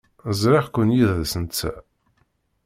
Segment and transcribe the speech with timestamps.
[0.41, 1.71] Ẓriɣ-ken yid-s netta.